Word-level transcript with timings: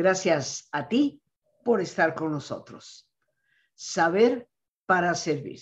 Gracias 0.00 0.66
a 0.72 0.88
ti 0.88 1.22
por 1.62 1.82
estar 1.82 2.14
con 2.14 2.32
nosotros. 2.32 3.06
Saber 3.74 4.48
para 4.86 5.14
servir. 5.14 5.60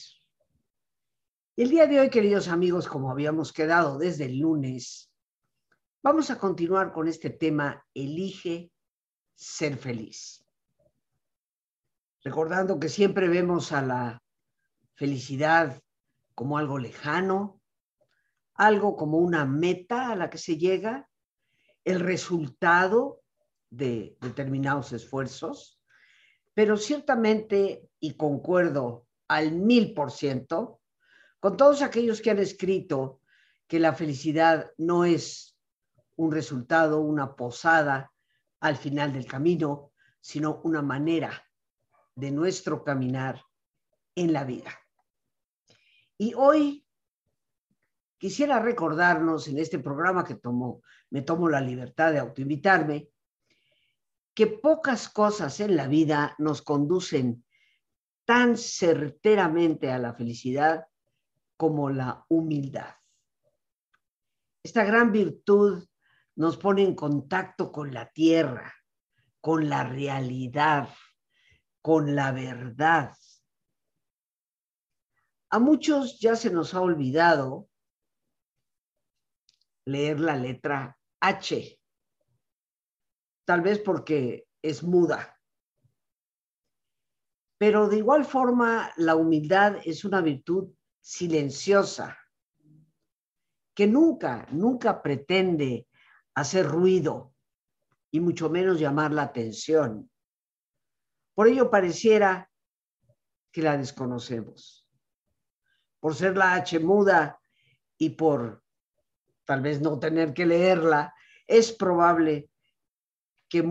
El 1.57 1.71
día 1.71 1.89
de 1.89 1.99
hoy, 1.99 2.09
queridos 2.09 2.47
amigos, 2.47 2.87
como 2.87 3.11
habíamos 3.11 3.53
quedado 3.53 3.99
desde 3.99 4.27
el 4.27 4.39
lunes, 4.39 5.13
vamos 6.05 6.31
a 6.31 6.39
continuar 6.39 6.93
con 6.93 7.09
este 7.09 7.31
tema, 7.31 7.85
elige 7.95 8.71
ser 9.35 9.77
feliz. 9.77 10.47
Recordando 12.23 12.79
que 12.79 12.91
siempre 12.91 13.27
vemos 13.27 13.73
a 13.73 13.83
la 13.83 14.23
felicidad 14.95 15.83
como 16.37 16.59
algo 16.59 16.79
lejano, 16.79 17.61
algo 18.55 18.95
como 18.95 19.19
una 19.19 19.45
meta 19.47 20.13
a 20.13 20.15
la 20.15 20.31
que 20.31 20.39
se 20.39 20.57
llega, 20.57 21.11
el 21.83 21.99
resultado 21.99 23.21
de 23.71 24.17
determinados 24.21 24.93
esfuerzos, 24.93 25.81
pero 26.55 26.77
ciertamente, 26.77 27.89
y 28.01 28.17
concuerdo 28.17 29.07
al 29.29 29.53
mil 29.53 29.95
por 29.95 30.11
ciento, 30.11 30.81
con 31.41 31.57
todos 31.57 31.83
aquellos 31.83 32.21
que 32.21 32.31
han 32.31 32.39
escrito 32.39 33.21
que 33.67 33.79
la 33.79 33.93
felicidad 33.93 34.73
no 34.79 35.05
es 35.05 35.57
un 36.17 36.33
resultado, 36.33 37.01
una 37.01 37.37
posada 37.37 38.13
al 38.61 38.77
final 38.77 39.13
del 39.13 39.27
camino, 39.27 39.93
sino 40.21 40.61
una 40.65 40.83
manera 40.83 41.45
de 42.15 42.33
nuestro 42.33 42.83
caminar 42.83 43.41
en 44.17 44.33
la 44.33 44.45
vida. 44.45 44.73
Y 46.17 46.35
hoy 46.35 46.85
quisiera 48.19 48.59
recordarnos 48.59 49.47
en 49.47 49.59
este 49.59 49.79
programa 49.79 50.25
que 50.25 50.35
tomo, 50.35 50.83
me 51.11 51.23
tomo 51.23 51.49
la 51.49 51.61
libertad 51.61 52.13
de 52.13 52.19
autoinvitarme, 52.19 53.11
que 54.39 54.47
pocas 54.47 55.09
cosas 55.09 55.59
en 55.59 55.75
la 55.75 55.89
vida 55.89 56.37
nos 56.39 56.63
conducen 56.63 57.45
tan 58.25 58.57
certeramente 58.57 59.91
a 59.91 59.99
la 59.99 60.15
felicidad 60.15 60.87
como 61.57 61.91
la 61.91 62.25
humildad. 62.29 62.95
Esta 64.63 64.85
gran 64.85 65.11
virtud 65.11 65.85
nos 66.37 66.57
pone 66.57 66.83
en 66.85 66.95
contacto 66.95 67.73
con 67.73 67.93
la 67.93 68.13
tierra, 68.13 68.73
con 69.41 69.69
la 69.69 69.83
realidad, 69.83 70.89
con 71.83 72.15
la 72.15 72.31
verdad. 72.31 73.17
A 75.51 75.59
muchos 75.59 76.21
ya 76.21 76.37
se 76.37 76.51
nos 76.51 76.75
ha 76.75 76.81
olvidado 76.81 77.69
leer 79.85 80.21
la 80.21 80.37
letra 80.37 80.97
H 81.19 81.78
tal 83.49 83.63
vez 83.63 83.79
porque 83.79 84.47
es 84.61 84.83
muda. 84.83 85.41
Pero 87.57 87.89
de 87.89 87.97
igual 87.97 88.27
forma, 88.27 88.93
la 88.99 89.17
humildad 89.17 89.79
es 89.87 90.05
una 90.05 90.21
virtud 90.21 90.75
silenciosa, 91.01 92.19
que 93.75 93.87
nunca, 93.87 94.47
nunca 94.51 95.01
pretende 95.01 95.89
hacer 96.35 96.67
ruido 96.67 97.33
y 98.11 98.21
mucho 98.21 98.51
menos 98.51 98.79
llamar 98.79 99.13
la 99.13 99.23
atención. 99.23 100.11
Por 101.35 101.49
ello 101.49 101.71
pareciera 101.71 102.51
que 103.51 103.63
la 103.63 103.79
desconocemos. 103.79 104.87
Por 106.01 106.15
ser 106.15 106.37
la 106.37 106.53
H 106.53 106.79
muda 106.81 107.41
y 107.97 108.11
por 108.11 108.63
tal 109.47 109.63
vez 109.63 109.81
no 109.81 109.99
tener 109.99 110.35
que 110.35 110.45
leerla, 110.45 111.15
es 111.47 111.73
probable 111.73 112.51
que 113.49 113.63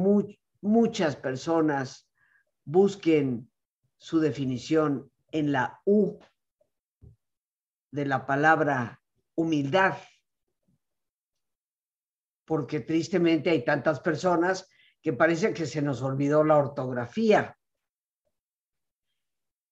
muchas 0.62 1.16
personas 1.16 2.10
busquen 2.66 3.50
su 3.98 4.20
definición 4.20 5.12
en 5.32 5.52
la 5.52 5.82
U 5.86 6.20
de 7.92 8.06
la 8.06 8.26
palabra 8.26 9.02
humildad, 9.36 9.98
porque 12.46 12.80
tristemente 12.80 13.50
hay 13.50 13.64
tantas 13.64 14.00
personas 14.00 14.70
que 15.02 15.14
parece 15.14 15.54
que 15.54 15.66
se 15.66 15.82
nos 15.82 16.02
olvidó 16.02 16.44
la 16.44 16.58
ortografía. 16.58 17.58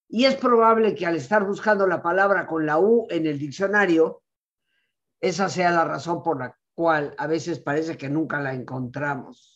Y 0.08 0.24
es 0.24 0.36
probable 0.36 0.94
que 0.94 1.06
al 1.06 1.16
estar 1.16 1.44
buscando 1.44 1.86
la 1.86 2.00
palabra 2.00 2.46
con 2.46 2.64
la 2.64 2.78
U 2.78 3.06
en 3.10 3.26
el 3.26 3.38
diccionario, 3.38 4.22
esa 5.20 5.48
sea 5.48 5.70
la 5.72 5.84
razón 5.84 6.22
por 6.22 6.38
la 6.38 6.56
cual 6.74 7.14
a 7.18 7.26
veces 7.26 7.58
parece 7.58 7.96
que 7.96 8.08
nunca 8.08 8.40
la 8.40 8.54
encontramos 8.54 9.55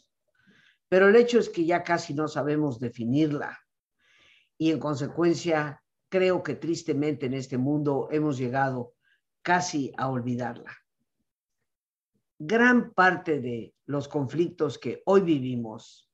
pero 0.90 1.08
el 1.08 1.14
hecho 1.14 1.38
es 1.38 1.48
que 1.48 1.64
ya 1.64 1.84
casi 1.84 2.14
no 2.14 2.26
sabemos 2.26 2.80
definirla 2.80 3.56
y 4.58 4.72
en 4.72 4.80
consecuencia 4.80 5.82
creo 6.08 6.42
que 6.42 6.56
tristemente 6.56 7.26
en 7.26 7.34
este 7.34 7.56
mundo 7.56 8.08
hemos 8.10 8.36
llegado 8.36 8.94
casi 9.40 9.92
a 9.96 10.08
olvidarla. 10.08 10.76
Gran 12.40 12.92
parte 12.92 13.40
de 13.40 13.72
los 13.86 14.08
conflictos 14.08 14.78
que 14.78 15.00
hoy 15.06 15.20
vivimos 15.20 16.10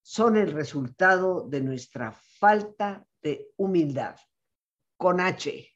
son 0.00 0.38
el 0.38 0.52
resultado 0.52 1.46
de 1.46 1.60
nuestra 1.60 2.12
falta 2.12 3.06
de 3.20 3.50
humildad, 3.56 4.16
con 4.96 5.20
H. 5.20 5.68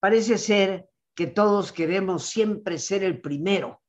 Parece 0.00 0.38
ser 0.38 0.88
que 1.14 1.26
todos 1.26 1.70
queremos 1.70 2.24
siempre 2.24 2.78
ser 2.78 3.04
el 3.04 3.20
primero 3.20 3.82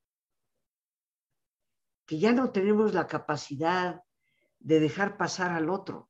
que 2.07 2.18
ya 2.18 2.31
no 2.31 2.51
tenemos 2.51 2.94
la 2.94 3.06
capacidad 3.06 4.01
de 4.59 4.79
dejar 4.79 5.18
pasar 5.18 5.51
al 5.51 5.69
otro, 5.69 6.09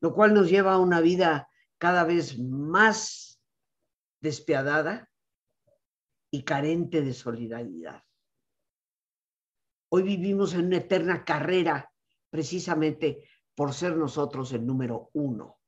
lo 0.00 0.14
cual 0.14 0.32
nos 0.32 0.48
lleva 0.48 0.74
a 0.74 0.78
una 0.78 1.00
vida 1.00 1.50
cada 1.78 2.04
vez 2.04 2.38
más 2.38 3.42
despiadada 4.20 5.10
y 6.30 6.44
carente 6.44 7.02
de 7.02 7.12
solidaridad. 7.12 8.04
Hoy 9.88 10.04
vivimos 10.04 10.54
en 10.54 10.66
una 10.66 10.76
eterna 10.76 11.24
carrera 11.24 11.92
precisamente 12.30 13.28
por 13.56 13.74
ser 13.74 13.96
nosotros 13.96 14.52
el 14.52 14.64
número 14.64 15.10
uno. 15.14 15.58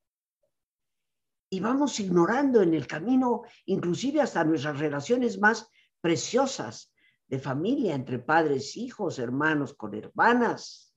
Y 1.50 1.58
vamos 1.58 1.98
ignorando 1.98 2.62
en 2.62 2.74
el 2.74 2.86
camino 2.86 3.42
inclusive 3.66 4.20
hasta 4.20 4.44
nuestras 4.44 4.78
relaciones 4.78 5.40
más 5.40 5.68
preciosas, 6.00 6.91
de 7.32 7.38
familia, 7.38 7.94
entre 7.94 8.18
padres, 8.18 8.76
hijos, 8.76 9.18
hermanos 9.18 9.72
con 9.72 9.94
hermanas, 9.94 10.94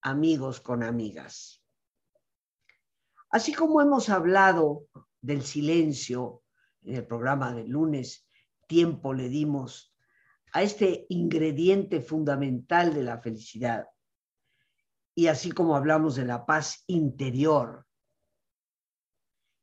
amigos 0.00 0.60
con 0.60 0.84
amigas. 0.84 1.60
Así 3.30 3.52
como 3.52 3.82
hemos 3.82 4.10
hablado 4.10 4.86
del 5.20 5.42
silencio 5.42 6.44
en 6.84 6.94
el 6.94 7.04
programa 7.04 7.52
del 7.52 7.68
lunes, 7.68 8.28
tiempo 8.68 9.12
le 9.12 9.28
dimos 9.28 9.92
a 10.52 10.62
este 10.62 11.04
ingrediente 11.08 12.00
fundamental 12.00 12.94
de 12.94 13.02
la 13.02 13.20
felicidad. 13.20 13.88
Y 15.16 15.26
así 15.26 15.50
como 15.50 15.74
hablamos 15.74 16.14
de 16.14 16.26
la 16.26 16.46
paz 16.46 16.84
interior, 16.86 17.84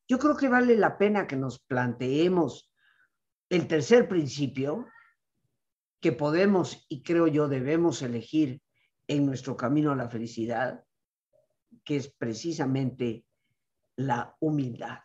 yo 0.06 0.20
creo 0.20 0.36
que 0.36 0.50
vale 0.50 0.76
la 0.76 0.98
pena 0.98 1.28
que 1.28 1.38
nos 1.38 1.60
planteemos 1.60 2.70
el 3.48 3.70
tercer 3.70 4.10
principio, 4.10 4.86
que 6.02 6.12
podemos 6.12 6.86
y 6.90 7.04
creo 7.04 7.28
yo 7.28 7.48
debemos 7.48 8.02
elegir 8.02 8.62
en 9.08 9.26
nuestro 9.26 9.56
camino 9.56 9.92
a 9.92 9.96
la 9.96 10.10
felicidad, 10.10 10.84
que 11.86 11.98
es 11.98 12.10
precisamente 12.10 13.24
la 13.96 14.36
humildad. 14.40 15.00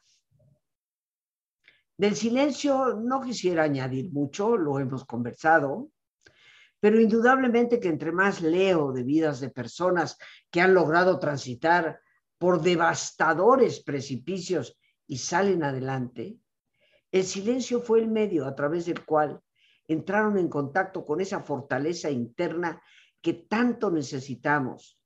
Del 1.99 2.17
silencio 2.17 2.95
no 2.95 3.21
quisiera 3.21 3.65
añadir 3.65 4.11
mucho, 4.11 4.57
lo 4.57 4.79
hemos 4.79 5.05
conversado, 5.05 5.91
pero 6.81 7.01
indudablemente 7.01 7.81
que 7.81 7.89
entre 7.89 8.13
más 8.13 8.41
leo 8.41 8.93
de 8.93 9.03
vidas 9.03 9.41
de 9.41 9.51
personas 9.51 10.19
que 10.51 10.61
han 10.61 10.75
logrado 10.75 11.19
transitar 11.19 12.01
por 12.39 12.63
devastadores 12.63 13.83
precipicios 13.83 14.79
y 15.07 15.19
salen 15.19 15.63
adelante, 15.63 16.39
el 17.13 17.25
silencio 17.25 17.81
fue 17.81 18.01
el 18.01 18.09
medio 18.09 18.47
a 18.47 18.55
través 18.55 18.87
del 18.87 19.05
cual 19.05 19.41
entraron 19.89 20.39
en 20.39 20.49
contacto 20.49 21.05
con 21.05 21.21
esa 21.21 21.41
fortaleza 21.43 22.11
interna 22.11 22.83
que 23.21 23.35
tanto 23.35 23.91
necesitamos 23.91 25.01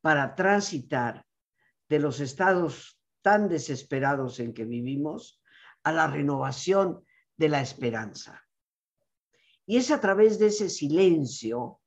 para 0.00 0.34
transitar 0.34 1.24
de 1.88 1.98
los 1.98 2.20
estados 2.20 3.00
tan 3.22 3.48
desesperados 3.48 4.40
en 4.40 4.54
que 4.54 4.64
vivimos 4.64 5.42
a 5.82 5.92
la 5.92 6.06
renovación 6.06 7.04
de 7.36 7.48
la 7.48 7.60
esperanza. 7.60 8.44
Y 9.66 9.76
es 9.76 9.90
a 9.90 10.00
través 10.00 10.38
de 10.38 10.46
ese 10.46 10.68
silencio 10.68 11.80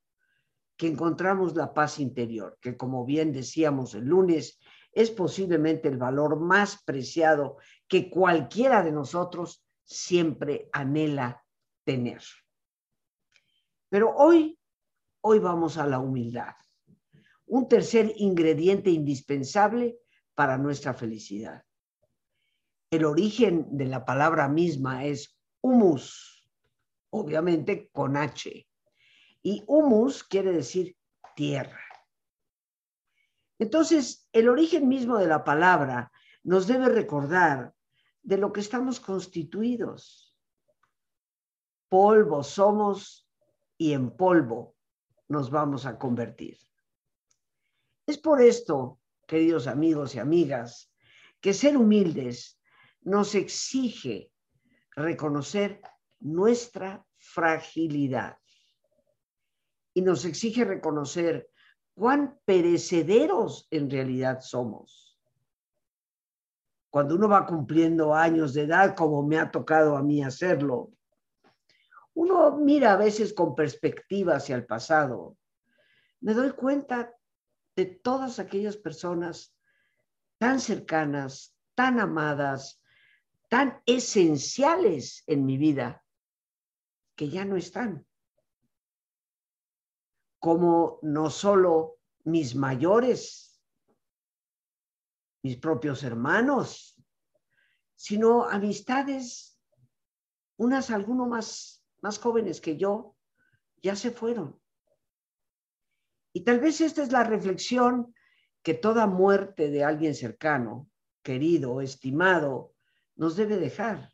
que 0.76 0.88
encontramos 0.88 1.54
la 1.54 1.72
paz 1.72 1.98
interior, 1.98 2.58
que 2.60 2.76
como 2.76 3.04
bien 3.04 3.32
decíamos 3.32 3.94
el 3.94 4.06
lunes, 4.06 4.58
es 4.92 5.10
posiblemente 5.10 5.88
el 5.88 5.98
valor 5.98 6.40
más 6.40 6.82
preciado 6.84 7.58
que 7.88 8.10
cualquiera 8.10 8.82
de 8.82 8.92
nosotros 8.92 9.64
siempre 9.84 10.68
anhela 10.72 11.43
tener. 11.84 12.22
Pero 13.88 14.14
hoy 14.16 14.58
hoy 15.26 15.38
vamos 15.38 15.78
a 15.78 15.86
la 15.86 16.00
humildad, 16.00 16.54
un 17.46 17.66
tercer 17.66 18.12
ingrediente 18.16 18.90
indispensable 18.90 19.96
para 20.34 20.58
nuestra 20.58 20.92
felicidad. 20.92 21.64
El 22.90 23.06
origen 23.06 23.66
de 23.74 23.86
la 23.86 24.04
palabra 24.04 24.48
misma 24.48 25.06
es 25.06 25.40
humus, 25.62 26.46
obviamente 27.08 27.88
con 27.90 28.18
H. 28.18 28.68
Y 29.42 29.64
humus 29.66 30.24
quiere 30.24 30.52
decir 30.52 30.94
tierra. 31.34 31.80
Entonces, 33.58 34.28
el 34.32 34.50
origen 34.50 34.88
mismo 34.88 35.16
de 35.16 35.26
la 35.26 35.42
palabra 35.42 36.12
nos 36.42 36.66
debe 36.66 36.90
recordar 36.90 37.72
de 38.22 38.36
lo 38.36 38.52
que 38.52 38.60
estamos 38.60 39.00
constituidos. 39.00 40.33
Polvo 41.94 42.42
somos 42.42 43.24
y 43.78 43.92
en 43.92 44.10
polvo 44.16 44.74
nos 45.28 45.48
vamos 45.48 45.86
a 45.86 45.96
convertir. 45.96 46.58
Es 48.04 48.18
por 48.18 48.42
esto, 48.42 48.98
queridos 49.28 49.68
amigos 49.68 50.16
y 50.16 50.18
amigas, 50.18 50.92
que 51.40 51.54
ser 51.54 51.76
humildes 51.76 52.60
nos 53.02 53.36
exige 53.36 54.32
reconocer 54.96 55.82
nuestra 56.18 57.06
fragilidad 57.16 58.38
y 59.94 60.02
nos 60.02 60.24
exige 60.24 60.64
reconocer 60.64 61.48
cuán 61.94 62.40
perecederos 62.44 63.68
en 63.70 63.88
realidad 63.88 64.40
somos. 64.40 65.16
Cuando 66.90 67.14
uno 67.14 67.28
va 67.28 67.46
cumpliendo 67.46 68.16
años 68.16 68.52
de 68.52 68.62
edad, 68.62 68.96
como 68.96 69.22
me 69.22 69.38
ha 69.38 69.48
tocado 69.52 69.96
a 69.96 70.02
mí 70.02 70.24
hacerlo, 70.24 70.90
uno 72.14 72.56
mira 72.56 72.92
a 72.92 72.96
veces 72.96 73.34
con 73.34 73.54
perspectiva 73.54 74.36
hacia 74.36 74.56
el 74.56 74.66
pasado. 74.66 75.36
Me 76.20 76.32
doy 76.32 76.52
cuenta 76.52 77.14
de 77.76 77.86
todas 77.86 78.38
aquellas 78.38 78.76
personas 78.76 79.54
tan 80.38 80.60
cercanas, 80.60 81.56
tan 81.74 81.98
amadas, 81.98 82.80
tan 83.48 83.82
esenciales 83.84 85.24
en 85.26 85.44
mi 85.44 85.58
vida, 85.58 86.04
que 87.16 87.28
ya 87.28 87.44
no 87.44 87.56
están. 87.56 88.06
Como 90.38 90.98
no 91.02 91.30
solo 91.30 91.98
mis 92.24 92.54
mayores, 92.54 93.60
mis 95.42 95.56
propios 95.56 96.02
hermanos, 96.04 96.96
sino 97.96 98.44
amistades, 98.44 99.60
unas 100.56 100.90
alguno 100.90 101.26
más, 101.26 101.83
más 102.04 102.18
jóvenes 102.18 102.60
que 102.60 102.76
yo, 102.76 103.16
ya 103.82 103.96
se 103.96 104.10
fueron. 104.10 104.60
Y 106.34 106.44
tal 106.44 106.60
vez 106.60 106.82
esta 106.82 107.02
es 107.02 107.10
la 107.10 107.24
reflexión 107.24 108.14
que 108.62 108.74
toda 108.74 109.06
muerte 109.06 109.70
de 109.70 109.84
alguien 109.84 110.14
cercano, 110.14 110.90
querido, 111.22 111.80
estimado, 111.80 112.74
nos 113.16 113.36
debe 113.36 113.56
dejar. 113.56 114.12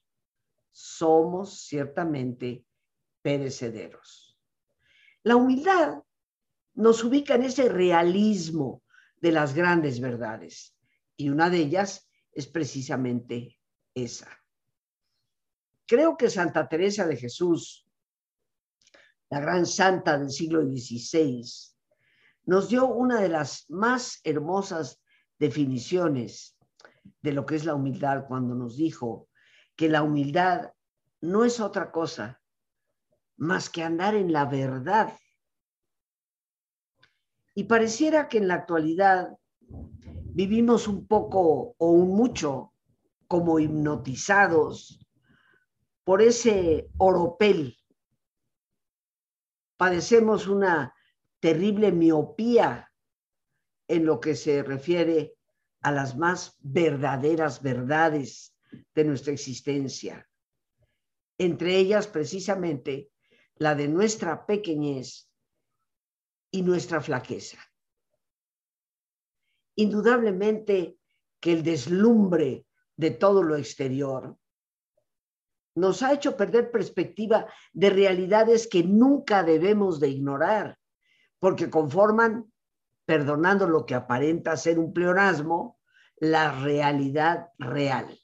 Somos 0.70 1.62
ciertamente 1.66 2.64
perecederos. 3.22 4.38
La 5.24 5.34
humildad 5.34 6.04
nos 6.74 7.02
ubica 7.02 7.34
en 7.34 7.42
ese 7.42 7.68
realismo 7.68 8.84
de 9.16 9.32
las 9.32 9.52
grandes 9.52 9.98
verdades 9.98 10.78
y 11.16 11.28
una 11.28 11.50
de 11.50 11.58
ellas 11.58 12.08
es 12.30 12.46
precisamente 12.46 13.58
esa. 13.96 14.39
Creo 15.90 16.16
que 16.16 16.30
Santa 16.30 16.68
Teresa 16.68 17.04
de 17.04 17.16
Jesús, 17.16 17.84
la 19.28 19.40
gran 19.40 19.66
santa 19.66 20.16
del 20.16 20.30
siglo 20.30 20.62
XVI, 20.62 21.42
nos 22.44 22.68
dio 22.68 22.86
una 22.86 23.20
de 23.20 23.28
las 23.28 23.68
más 23.68 24.20
hermosas 24.22 25.02
definiciones 25.40 26.56
de 27.22 27.32
lo 27.32 27.44
que 27.44 27.56
es 27.56 27.64
la 27.64 27.74
humildad 27.74 28.26
cuando 28.28 28.54
nos 28.54 28.76
dijo 28.76 29.28
que 29.74 29.88
la 29.88 30.04
humildad 30.04 30.70
no 31.22 31.44
es 31.44 31.58
otra 31.58 31.90
cosa 31.90 32.40
más 33.36 33.68
que 33.68 33.82
andar 33.82 34.14
en 34.14 34.32
la 34.32 34.44
verdad. 34.44 35.18
Y 37.52 37.64
pareciera 37.64 38.28
que 38.28 38.38
en 38.38 38.46
la 38.46 38.54
actualidad 38.54 39.36
vivimos 39.58 40.86
un 40.86 41.08
poco 41.08 41.74
o 41.76 41.90
un 41.90 42.10
mucho 42.10 42.74
como 43.26 43.58
hipnotizados 43.58 44.99
por 46.10 46.22
ese 46.22 46.90
oropel. 46.98 47.78
Padecemos 49.76 50.48
una 50.48 50.92
terrible 51.38 51.92
miopía 51.92 52.92
en 53.86 54.06
lo 54.06 54.18
que 54.18 54.34
se 54.34 54.64
refiere 54.64 55.36
a 55.82 55.92
las 55.92 56.16
más 56.16 56.56
verdaderas 56.58 57.62
verdades 57.62 58.58
de 58.92 59.04
nuestra 59.04 59.32
existencia, 59.32 60.28
entre 61.38 61.76
ellas 61.76 62.08
precisamente 62.08 63.12
la 63.54 63.76
de 63.76 63.86
nuestra 63.86 64.46
pequeñez 64.46 65.30
y 66.50 66.62
nuestra 66.62 67.00
flaqueza. 67.00 67.60
Indudablemente 69.76 70.98
que 71.38 71.52
el 71.52 71.62
deslumbre 71.62 72.66
de 72.96 73.12
todo 73.12 73.44
lo 73.44 73.54
exterior 73.54 74.39
nos 75.74 76.02
ha 76.02 76.12
hecho 76.12 76.36
perder 76.36 76.70
perspectiva 76.70 77.46
de 77.72 77.90
realidades 77.90 78.66
que 78.66 78.82
nunca 78.82 79.42
debemos 79.42 80.00
de 80.00 80.08
ignorar, 80.08 80.78
porque 81.38 81.70
conforman 81.70 82.52
perdonando 83.06 83.66
lo 83.66 83.86
que 83.86 83.94
aparenta 83.94 84.56
ser 84.56 84.78
un 84.78 84.92
pleonasmo, 84.92 85.78
la 86.16 86.52
realidad 86.62 87.48
real. 87.58 88.18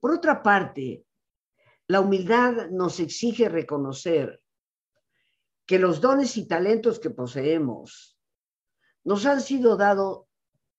Por 0.00 0.12
otra 0.12 0.42
parte, 0.42 1.04
la 1.86 2.00
humildad 2.00 2.70
nos 2.70 2.98
exige 3.00 3.48
reconocer 3.48 4.42
que 5.66 5.78
los 5.78 6.00
dones 6.00 6.36
y 6.36 6.48
talentos 6.48 6.98
que 6.98 7.10
poseemos 7.10 8.18
nos 9.04 9.26
han 9.26 9.40
sido 9.40 9.76
dados 9.76 10.24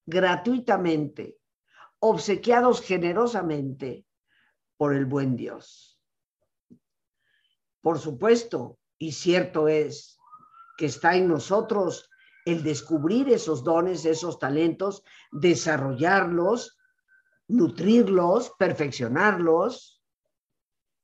gratuitamente, 0.06 1.38
obsequiados 2.00 2.82
generosamente 2.82 4.06
por 4.82 4.96
el 4.96 5.06
buen 5.06 5.36
Dios. 5.36 6.02
Por 7.82 8.00
supuesto, 8.00 8.80
y 8.98 9.12
cierto 9.12 9.68
es, 9.68 10.18
que 10.76 10.88
está 10.88 11.16
en 11.16 11.28
nosotros 11.28 12.10
el 12.46 12.64
descubrir 12.64 13.30
esos 13.30 13.64
dones, 13.64 14.06
esos 14.06 14.40
talentos, 14.40 15.04
desarrollarlos, 15.32 16.80
nutrirlos, 17.48 18.54
perfeccionarlos. 18.58 20.02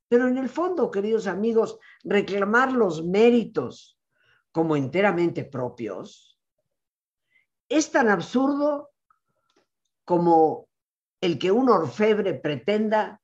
Pero 0.07 0.27
en 0.27 0.39
el 0.39 0.49
fondo, 0.49 0.89
queridos 0.89 1.27
amigos, 1.27 1.77
reclamar 2.03 2.71
los 2.71 3.05
méritos 3.05 3.99
como 4.51 4.75
enteramente 4.75 5.43
propios 5.43 6.39
es 7.69 7.91
tan 7.91 8.09
absurdo 8.09 8.89
como 10.03 10.67
el 11.21 11.37
que 11.37 11.51
un 11.51 11.69
orfebre 11.69 12.33
pretenda 12.33 13.21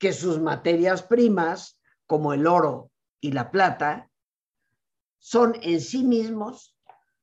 que 0.00 0.14
sus 0.14 0.40
materias 0.40 1.02
primas, 1.02 1.78
como 2.06 2.32
el 2.32 2.46
oro 2.46 2.90
y 3.20 3.32
la 3.32 3.50
plata, 3.50 4.10
son 5.18 5.54
en 5.60 5.82
sí 5.82 6.02
mismos 6.02 6.74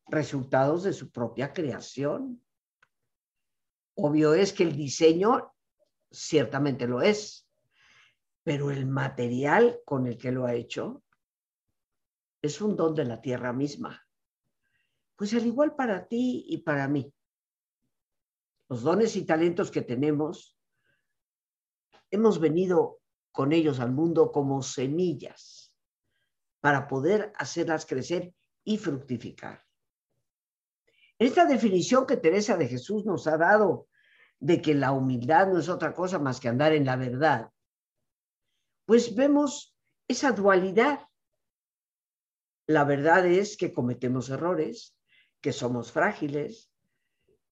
resultados 0.05 0.84
de 0.84 0.93
su 0.93 1.10
propia 1.12 1.51
creación. 1.53 2.39
Obvio 3.96 4.36
es 4.36 4.53
que 4.53 4.62
el 4.62 4.77
diseño 4.77 5.55
ciertamente 6.12 6.88
lo 6.88 7.01
es, 7.01 7.50
pero 8.43 8.69
el 8.69 8.86
material 8.86 9.79
con 9.84 10.05
el 10.05 10.15
que 10.15 10.31
lo 10.31 10.46
ha 10.46 10.53
hecho 10.53 11.03
es 12.43 12.62
un 12.62 12.75
don 12.75 12.93
de 12.93 13.05
la 13.05 13.19
tierra 13.19 13.53
misma. 13.53 14.07
Pues 15.15 15.34
al 15.34 15.48
igual 15.48 15.75
para 15.75 16.07
ti 16.07 16.46
y 16.48 16.60
para 16.60 16.88
mí. 16.88 17.12
Los 18.69 18.84
dones 18.84 19.15
y 19.15 19.25
talentos 19.25 19.72
que 19.72 19.81
tenemos, 19.81 20.57
hemos 22.12 22.40
venido 22.40 23.00
con 23.32 23.54
ellos 23.54 23.80
al 23.80 23.92
mundo 23.92 24.32
como 24.32 24.62
semillas 24.64 25.74
para 26.60 26.88
poder 26.88 27.32
hacerlas 27.38 27.86
crecer 27.86 28.34
y 28.64 28.78
fructificar. 28.78 29.64
Esta 31.20 31.46
definición 31.46 32.06
que 32.06 32.18
Teresa 32.18 32.58
de 32.58 32.68
Jesús 32.68 33.06
nos 33.06 33.28
ha 33.28 33.38
dado 33.38 33.88
de 34.40 34.62
que 34.62 34.76
la 34.76 34.92
humildad 34.92 35.48
no 35.48 35.60
es 35.60 35.70
otra 35.70 35.94
cosa 35.94 36.20
más 36.20 36.40
que 36.40 36.48
andar 36.48 36.74
en 36.74 36.86
la 36.86 36.96
verdad, 36.96 37.52
pues 38.86 39.16
vemos 39.16 39.76
esa 40.08 40.32
dualidad. 40.32 41.08
La 42.68 42.84
verdad 42.84 43.26
es 43.26 43.58
que 43.58 43.74
cometemos 43.74 44.30
errores, 44.30 44.96
que 45.42 45.54
somos 45.54 45.92
frágiles, 45.92 46.72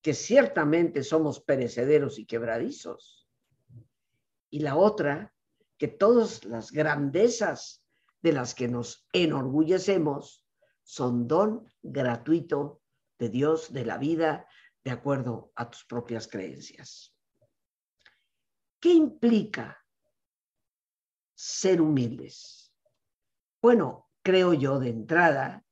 que 0.02 0.14
ciertamente 0.14 1.04
somos 1.04 1.40
perecederos 1.40 2.20
y 2.20 2.26
quebradizos. 2.26 3.25
Y 4.56 4.60
la 4.60 4.78
otra, 4.78 5.36
que 5.78 5.90
todas 5.90 6.46
las 6.46 6.72
grandezas 6.72 7.84
de 8.22 8.32
las 8.32 8.56
que 8.56 8.70
nos 8.70 9.06
enorgullecemos 9.12 10.46
son 10.82 11.28
don 11.28 11.70
gratuito 11.82 12.82
de 13.20 13.28
Dios, 13.28 13.74
de 13.74 13.84
la 13.84 13.98
vida, 13.98 14.48
de 14.82 14.92
acuerdo 14.92 15.52
a 15.58 15.70
tus 15.70 15.84
propias 15.84 16.30
creencias. 16.30 17.14
¿Qué 18.80 18.94
implica 18.94 19.78
ser 21.34 21.82
humildes? 21.82 22.74
Bueno, 23.62 24.10
creo 24.24 24.54
yo 24.54 24.80
de 24.80 24.88
entrada 24.88 25.66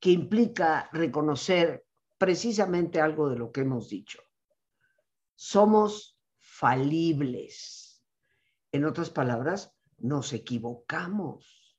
que 0.00 0.10
implica 0.10 0.90
reconocer 0.92 1.86
precisamente 2.18 3.00
algo 3.00 3.28
de 3.28 3.36
lo 3.36 3.52
que 3.52 3.60
hemos 3.60 3.88
dicho. 3.88 4.20
Somos 5.36 6.18
falibles. 6.38 7.85
En 8.76 8.84
otras 8.84 9.08
palabras, 9.08 9.74
nos 9.96 10.34
equivocamos. 10.34 11.78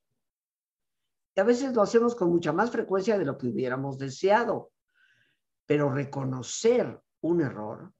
Y 1.35 1.39
a 1.39 1.43
veces 1.43 1.75
lo 1.75 1.83
hacemos 1.83 2.15
con 2.15 2.31
mucha 2.31 2.51
más 2.51 2.71
frecuencia 2.71 3.19
de 3.19 3.25
lo 3.25 3.37
que 3.37 3.45
hubiéramos 3.45 3.99
deseado. 3.99 4.71
Pero 5.67 5.91
reconocer 5.91 6.99
un 7.21 7.41
error 7.41 7.93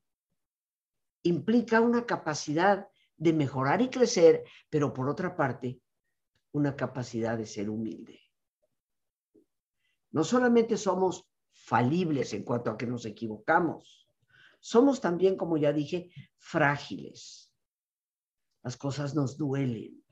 implica 1.22 1.80
una 1.80 2.08
capacidad 2.08 2.88
de 3.18 3.34
mejorar 3.34 3.84
y 3.84 3.92
crecer, 3.92 4.44
pero 4.68 4.92
por 4.96 5.10
otra 5.10 5.36
parte, 5.36 5.80
una 6.54 6.76
capacidad 6.76 7.38
de 7.38 7.46
ser 7.46 7.70
humilde. 7.70 8.20
No 10.10 10.24
solamente 10.24 10.76
somos 10.76 11.30
falibles 11.52 12.34
en 12.34 12.44
cuanto 12.44 12.72
a 12.72 12.78
que 12.80 12.88
nos 12.88 13.06
equivocamos, 13.06 14.10
somos 14.60 15.00
también, 15.00 15.38
como 15.38 15.58
ya 15.58 15.72
dije, 15.72 16.10
frágiles. 16.40 17.47
Las 18.68 18.76
cosas 18.76 19.16
nos 19.16 19.38
duelen. 19.38 20.04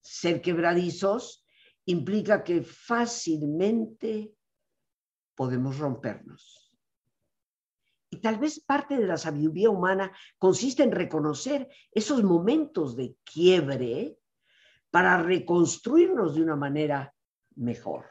Ser 0.00 0.40
quebradizos 0.40 1.44
implica 1.86 2.44
que 2.44 2.62
fácilmente 2.62 4.36
podemos 5.34 5.78
rompernos. 5.78 6.72
Y 8.08 8.18
tal 8.18 8.38
vez 8.38 8.60
parte 8.60 8.96
de 8.96 9.08
la 9.08 9.16
sabiduría 9.16 9.68
humana 9.68 10.16
consiste 10.38 10.84
en 10.84 10.92
reconocer 10.92 11.68
esos 11.90 12.22
momentos 12.22 12.94
de 12.94 13.16
quiebre 13.24 14.16
para 14.92 15.20
reconstruirnos 15.20 16.36
de 16.36 16.42
una 16.42 16.54
manera 16.54 17.16
mejor. 17.56 18.06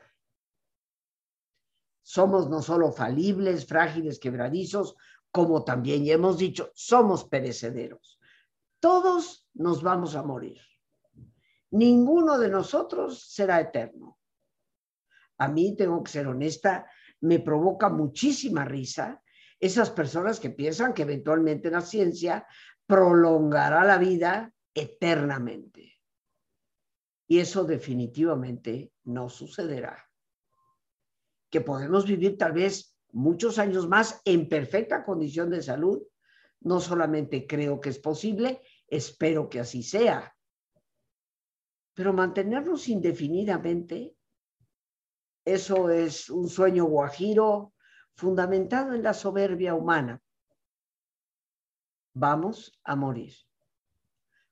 Somos 2.01 2.49
no 2.49 2.61
solo 2.61 2.91
falibles, 2.91 3.65
frágiles, 3.65 4.19
quebradizos, 4.19 4.97
como 5.31 5.63
también 5.63 6.03
ya 6.03 6.15
hemos 6.15 6.37
dicho, 6.37 6.71
somos 6.73 7.25
perecederos. 7.25 8.16
Todos 8.87 9.45
nos 9.53 9.83
vamos 9.83 10.15
a 10.15 10.23
morir. 10.23 10.61
Ninguno 11.71 12.39
de 12.39 12.47
nosotros 12.47 13.21
será 13.29 13.59
eterno. 13.59 14.17
A 15.39 15.49
mí, 15.49 15.75
tengo 15.75 16.01
que 16.01 16.09
ser 16.09 16.25
honesta, 16.25 16.89
me 17.19 17.39
provoca 17.39 17.89
muchísima 17.89 18.63
risa 18.63 19.21
esas 19.59 19.89
personas 19.89 20.39
que 20.39 20.51
piensan 20.51 20.93
que 20.93 21.01
eventualmente 21.01 21.69
la 21.69 21.81
ciencia 21.81 22.47
prolongará 22.85 23.83
la 23.83 23.97
vida 23.97 24.53
eternamente. 24.73 25.99
Y 27.27 27.39
eso 27.39 27.65
definitivamente 27.65 28.93
no 29.03 29.27
sucederá. 29.27 30.09
Que 31.49 31.59
podemos 31.59 32.05
vivir 32.05 32.37
tal 32.37 32.53
vez 32.53 32.97
muchos 33.11 33.59
años 33.59 33.85
más 33.85 34.21
en 34.23 34.47
perfecta 34.47 35.03
condición 35.03 35.49
de 35.49 35.61
salud, 35.61 36.01
no 36.61 36.79
solamente 36.79 37.45
creo 37.45 37.81
que 37.81 37.89
es 37.89 37.99
posible, 37.99 38.61
espero 38.87 39.49
que 39.49 39.59
así 39.59 39.83
sea. 39.83 40.35
Pero 41.93 42.13
mantenernos 42.13 42.87
indefinidamente 42.89 44.17
eso 45.47 45.89
es 45.89 46.29
un 46.29 46.49
sueño 46.49 46.83
guajiro 46.83 47.73
fundamentado 48.15 48.93
en 48.93 49.01
la 49.01 49.13
soberbia 49.13 49.75
humana. 49.75 50.21
Vamos 52.13 52.77
a 52.83 52.97
morir. 52.97 53.33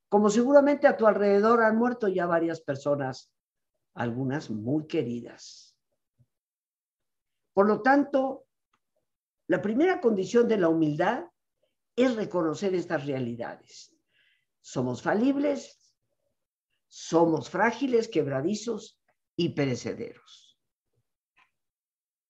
Como 0.08 0.30
seguramente 0.30 0.88
a 0.88 0.96
tu 0.96 1.06
alrededor 1.06 1.64
han 1.64 1.76
muerto 1.78 2.08
ya 2.08 2.26
varias 2.26 2.62
personas, 2.62 3.30
algunas 3.94 4.50
muy 4.50 4.88
queridas. 4.88 5.76
Por 7.54 7.68
lo 7.68 7.82
tanto, 7.82 8.46
la 9.48 9.62
primera 9.62 10.00
condición 10.00 10.48
de 10.48 10.58
la 10.58 10.70
humildad 10.70 11.26
es 11.96 12.16
reconocer 12.16 12.74
estas 12.74 13.06
realidades. 13.06 13.95
Somos 14.68 15.04
falibles, 15.04 15.80
somos 16.88 17.52
frágiles, 17.52 18.08
quebradizos 18.08 19.00
y 19.36 19.50
perecederos. 19.50 20.58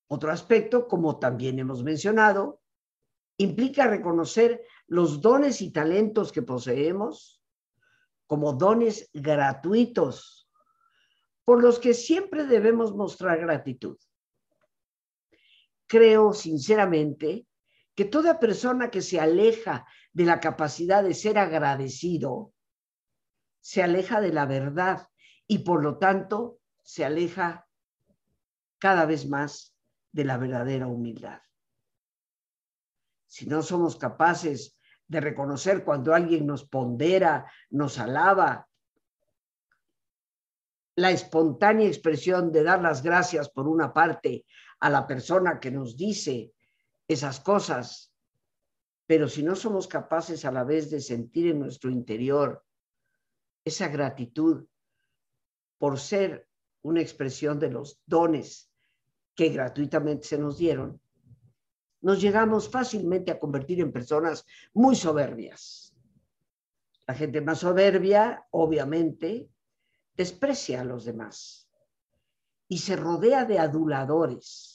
Otro 0.07 0.33
aspecto, 0.33 0.85
como 0.85 1.17
también 1.17 1.59
hemos 1.59 1.81
mencionado, 1.81 2.61
implica 3.37 3.87
reconocer 3.87 4.65
los 4.85 5.21
dones 5.21 5.61
y 5.61 5.71
talentos 5.71 6.33
que 6.33 6.41
poseemos 6.41 7.41
como 8.27 8.51
dones 8.51 9.09
gratuitos 9.13 10.51
por 11.45 11.63
los 11.63 11.79
que 11.79 11.93
siempre 11.93 12.45
debemos 12.45 12.93
mostrar 12.93 13.39
gratitud. 13.39 13.97
Creo 15.87 16.33
sinceramente 16.33 17.47
que 17.95 18.05
toda 18.05 18.39
persona 18.39 18.91
que 18.91 19.01
se 19.01 19.19
aleja 19.19 19.87
de 20.11 20.25
la 20.25 20.39
capacidad 20.39 21.03
de 21.03 21.13
ser 21.13 21.37
agradecido, 21.37 22.53
se 23.61 23.81
aleja 23.81 24.21
de 24.21 24.33
la 24.33 24.45
verdad 24.45 25.07
y 25.47 25.59
por 25.59 25.81
lo 25.81 25.97
tanto 25.97 26.59
se 26.83 27.05
aleja 27.05 27.67
cada 28.79 29.05
vez 29.05 29.27
más 29.27 29.75
de 30.11 30.25
la 30.25 30.37
verdadera 30.37 30.87
humildad. 30.87 31.41
Si 33.27 33.47
no 33.47 33.63
somos 33.63 33.97
capaces 33.97 34.77
de 35.07 35.21
reconocer 35.21 35.83
cuando 35.83 36.13
alguien 36.13 36.45
nos 36.45 36.67
pondera, 36.67 37.51
nos 37.69 37.97
alaba, 37.97 38.67
la 40.97 41.11
espontánea 41.11 41.87
expresión 41.87 42.51
de 42.51 42.63
dar 42.63 42.81
las 42.81 43.03
gracias 43.03 43.49
por 43.49 43.67
una 43.67 43.93
parte 43.93 44.45
a 44.79 44.89
la 44.89 45.05
persona 45.05 45.59
que 45.59 45.71
nos 45.71 45.97
dice 45.97 46.54
esas 47.07 47.39
cosas, 47.39 48.13
pero 49.05 49.27
si 49.27 49.43
no 49.43 49.55
somos 49.55 49.87
capaces 49.87 50.45
a 50.45 50.51
la 50.51 50.63
vez 50.63 50.89
de 50.89 50.99
sentir 50.99 51.47
en 51.47 51.59
nuestro 51.59 51.89
interior 51.89 52.63
esa 53.63 53.87
gratitud 53.87 54.65
por 55.77 55.99
ser 55.99 56.47
una 56.81 57.01
expresión 57.01 57.59
de 57.59 57.69
los 57.69 58.01
dones 58.05 58.71
que 59.35 59.49
gratuitamente 59.49 60.27
se 60.27 60.37
nos 60.37 60.57
dieron, 60.57 61.01
nos 62.01 62.21
llegamos 62.21 62.69
fácilmente 62.69 63.31
a 63.31 63.39
convertir 63.39 63.81
en 63.81 63.91
personas 63.91 64.45
muy 64.73 64.95
soberbias. 64.95 65.95
La 67.07 67.13
gente 67.13 67.41
más 67.41 67.59
soberbia, 67.59 68.45
obviamente, 68.51 69.49
desprecia 70.15 70.81
a 70.81 70.85
los 70.85 71.05
demás 71.05 71.69
y 72.67 72.79
se 72.79 72.95
rodea 72.95 73.45
de 73.45 73.59
aduladores, 73.59 74.74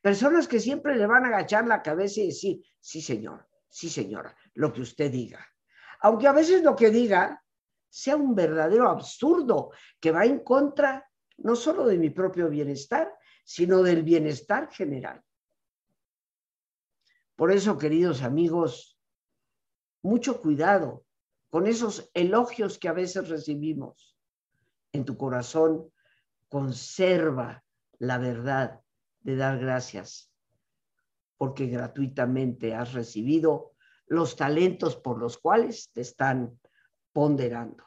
personas 0.00 0.48
que 0.48 0.60
siempre 0.60 0.96
le 0.96 1.06
van 1.06 1.24
a 1.24 1.28
agachar 1.28 1.66
la 1.66 1.82
cabeza 1.82 2.20
y 2.20 2.26
decir, 2.26 2.62
sí 2.78 3.00
señor, 3.00 3.46
sí 3.68 3.88
señora, 3.88 4.36
lo 4.54 4.72
que 4.72 4.82
usted 4.82 5.10
diga. 5.10 5.46
Aunque 6.00 6.26
a 6.26 6.32
veces 6.32 6.62
lo 6.62 6.74
que 6.74 6.90
diga 6.90 7.42
sea 7.88 8.16
un 8.16 8.34
verdadero 8.34 8.88
absurdo 8.88 9.70
que 9.98 10.12
va 10.12 10.24
en 10.24 10.40
contra 10.40 11.06
no 11.38 11.56
solo 11.56 11.86
de 11.86 11.98
mi 11.98 12.10
propio 12.10 12.48
bienestar, 12.48 13.12
sino 13.44 13.82
del 13.82 14.02
bienestar 14.02 14.70
general. 14.70 15.22
Por 17.34 17.50
eso, 17.50 17.78
queridos 17.78 18.22
amigos, 18.22 18.98
mucho 20.02 20.40
cuidado 20.40 21.04
con 21.48 21.66
esos 21.66 22.10
elogios 22.14 22.78
que 22.78 22.88
a 22.88 22.92
veces 22.92 23.28
recibimos. 23.28 24.16
En 24.92 25.04
tu 25.04 25.16
corazón 25.16 25.90
conserva 26.48 27.64
la 27.98 28.18
verdad 28.18 28.80
de 29.20 29.36
dar 29.36 29.58
gracias, 29.58 30.32
porque 31.36 31.66
gratuitamente 31.66 32.74
has 32.74 32.92
recibido 32.92 33.72
los 34.06 34.36
talentos 34.36 34.96
por 34.96 35.18
los 35.18 35.38
cuales 35.38 35.90
te 35.92 36.00
están 36.00 36.58
ponderando. 37.12 37.84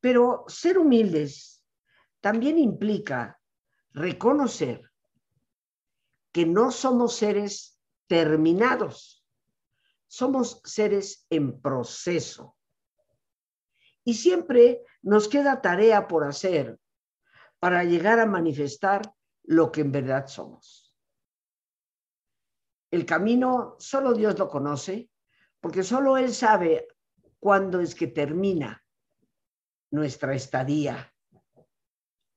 Pero 0.00 0.44
ser 0.48 0.78
humildes 0.78 1.64
también 2.20 2.58
implica 2.58 3.40
reconocer 3.92 4.90
que 6.32 6.46
no 6.46 6.70
somos 6.70 7.16
seres 7.16 7.78
terminados, 8.06 9.24
somos 10.06 10.60
seres 10.64 11.26
en 11.30 11.60
proceso. 11.60 12.56
Y 14.04 14.14
siempre 14.14 14.82
nos 15.02 15.28
queda 15.28 15.60
tarea 15.60 16.08
por 16.08 16.24
hacer 16.24 16.78
para 17.58 17.84
llegar 17.84 18.18
a 18.18 18.26
manifestar 18.26 19.02
lo 19.44 19.72
que 19.72 19.80
en 19.80 19.92
verdad 19.92 20.26
somos. 20.26 20.96
El 22.90 23.06
camino 23.06 23.76
solo 23.78 24.12
Dios 24.12 24.38
lo 24.38 24.48
conoce, 24.48 25.10
porque 25.60 25.82
solo 25.82 26.16
Él 26.16 26.32
sabe 26.34 26.88
cuándo 27.38 27.80
es 27.80 27.94
que 27.94 28.06
termina 28.06 28.84
nuestra 29.90 30.34
estadía 30.34 31.12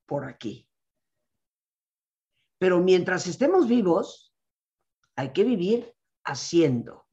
por 0.06 0.24
aquí. 0.24 0.68
Pero 2.58 2.80
mientras 2.80 3.26
estemos 3.26 3.68
vivos, 3.68 4.34
hay 5.14 5.32
que 5.32 5.44
vivir 5.44 5.94
haciendo. 6.24 7.06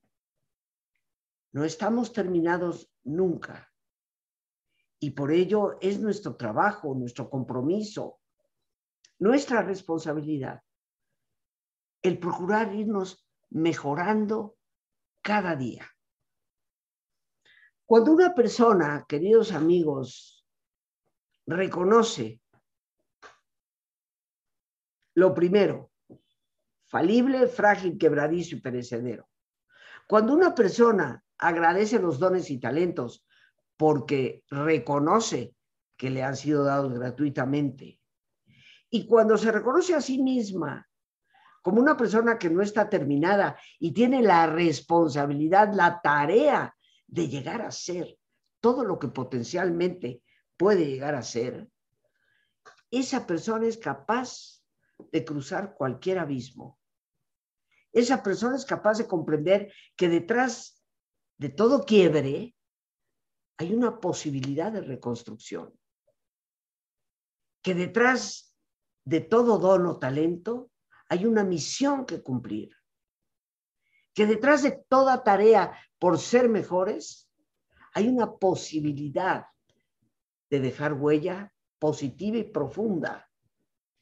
No 1.52 1.66
estamos 1.66 2.14
terminados 2.14 2.92
nunca. 3.04 3.72
Y 5.00 5.12
por 5.12 5.32
ello 5.32 5.78
es 5.82 6.00
nuestro 6.00 6.36
trabajo, 6.36 6.96
nuestro 6.96 7.30
compromiso, 7.30 8.22
nuestra 9.24 9.62
responsabilidad 9.62 10.62
el 12.02 12.20
procurar 12.20 12.76
irnos 12.76 13.26
mejorando 13.52 14.58
cada 15.22 15.56
día. 15.56 15.90
Cuando 17.86 18.12
una 18.12 18.36
persona, 18.36 19.06
queridos 19.08 19.54
amigos, 19.54 20.46
reconoce 21.46 22.42
lo 25.16 25.34
primero, 25.34 25.90
falible, 26.88 27.48
frágil, 27.48 27.98
quebradizo 27.98 28.58
y 28.58 28.62
perecedero. 28.62 29.30
Cuando 30.06 30.34
una 30.34 30.54
persona 30.54 31.24
agradece 31.38 31.98
los 31.98 32.20
dones 32.20 32.50
y 32.50 32.60
talentos 32.60 33.26
porque 33.78 34.44
reconoce 34.50 35.56
que 35.96 36.10
le 36.10 36.24
han 36.24 36.36
sido 36.36 36.66
dados 36.66 36.92
gratuitamente, 36.94 38.02
y 38.94 39.08
cuando 39.08 39.40
se 39.40 39.52
reconoce 39.52 39.96
a 39.96 40.02
sí 40.02 40.22
misma 40.22 40.88
como 41.64 41.82
una 41.82 41.98
persona 41.98 42.38
que 42.38 42.52
no 42.52 42.62
está 42.62 42.88
terminada 42.88 43.60
y 43.80 43.92
tiene 43.92 44.22
la 44.22 44.46
responsabilidad, 44.46 45.74
la 45.74 46.00
tarea 46.00 46.78
de 47.08 47.28
llegar 47.28 47.64
a 47.64 47.72
ser 47.72 48.20
todo 48.60 48.84
lo 48.84 49.00
que 49.00 49.08
potencialmente 49.08 50.22
puede 50.56 50.86
llegar 50.86 51.16
a 51.16 51.24
ser, 51.24 51.68
esa 52.92 53.26
persona 53.26 53.66
es 53.66 53.80
capaz 53.80 54.62
de 55.12 55.26
cruzar 55.26 55.74
cualquier 55.74 56.20
abismo. 56.20 56.80
Esa 57.92 58.22
persona 58.22 58.58
es 58.58 58.66
capaz 58.66 59.00
de 59.00 59.08
comprender 59.08 59.74
que 59.96 60.08
detrás 60.08 60.86
de 61.40 61.50
todo 61.50 61.84
quiebre 61.84 62.56
hay 63.58 63.74
una 63.74 64.00
posibilidad 64.00 64.72
de 64.72 64.82
reconstrucción. 64.82 65.74
Que 67.64 67.74
detrás 67.74 68.53
de 69.06 69.22
todo 69.22 69.58
don 69.58 69.86
o 69.88 70.00
talento 70.00 70.72
hay 71.10 71.26
una 71.26 71.44
misión 71.44 72.06
que 72.06 72.22
cumplir. 72.22 72.76
Que 74.14 74.26
detrás 74.26 74.64
de 74.64 74.84
toda 74.88 75.24
tarea 75.24 75.78
por 76.00 76.20
ser 76.20 76.50
mejores, 76.50 77.30
hay 77.94 78.08
una 78.08 78.36
posibilidad 78.36 79.48
de 80.50 80.60
dejar 80.60 80.94
huella 80.94 81.54
positiva 81.80 82.38
y 82.38 82.44
profunda 82.44 83.30